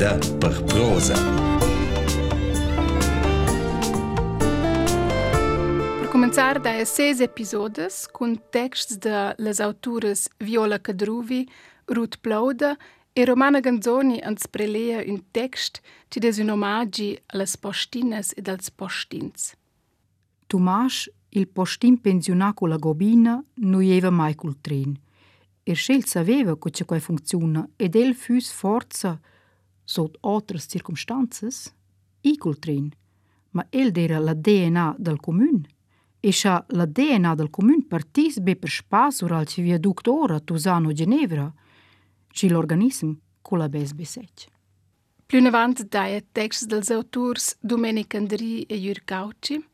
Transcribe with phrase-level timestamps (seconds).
[0.00, 1.14] Prosa.
[5.98, 11.46] Per cominciare da sei episodi con texti delle autores Viola Cadruvi,
[11.84, 12.78] Ruth Plauda
[13.12, 18.70] e Romana Ganzoni ans prelea un text che des un omaggi alle postines e als
[18.70, 19.54] postins.
[20.46, 24.98] Tomas, il postin pensionà con la gobina, non aveva mai col tren.
[25.62, 29.20] E scel sapeva che c'è quai funziona ed el fus forza,
[29.90, 31.48] sotto altre circostanze,
[32.20, 32.88] i col tren.
[33.50, 35.62] Ma el era la DNA del comune.
[36.20, 40.92] E scia la DNA del comune partis be per spasso al ci viaduct ora Tusano
[40.92, 41.52] Ginevra,
[42.30, 44.46] ci l'organismo con la bes besec.
[45.26, 49.64] Più in avanti dai texti dels autors Domenic Andri e Jür Gauci,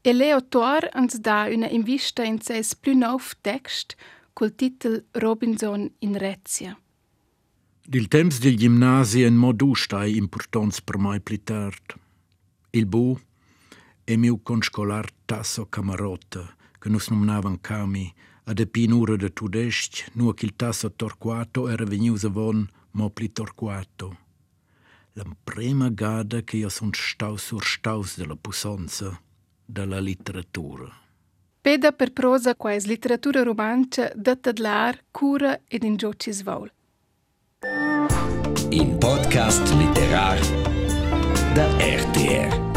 [0.00, 3.96] e Leo Thor ens dà una invista in ses più nov text
[4.32, 6.78] col titel Robinson in Rezia.
[7.88, 11.96] Dil temps del gimnasi en modu stai importants per mai pli tard.
[12.70, 13.18] Il bu
[14.04, 18.12] e miu conscolar tasso camarota, che nus nominavan cami,
[18.44, 23.32] a de pinura de tudest, nu che il tasso torquato era venius avon mo pli
[23.32, 24.16] torquato.
[25.14, 29.20] La prima gada che io son stau sur staus della pussonza,
[29.64, 30.88] della letteratura.
[31.60, 36.70] Peda per prosa quais literatura romancia da tadlar, cura ed in giocis vol.
[38.70, 40.38] In podcast literar
[41.54, 42.69] da RTR.